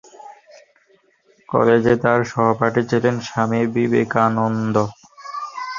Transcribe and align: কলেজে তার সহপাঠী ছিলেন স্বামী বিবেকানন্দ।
কলেজে 1.49 1.93
তার 2.03 2.19
সহপাঠী 2.31 2.81
ছিলেন 2.89 3.15
স্বামী 3.27 3.61
বিবেকানন্দ। 3.75 4.75